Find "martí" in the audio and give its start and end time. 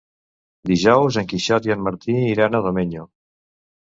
1.87-2.15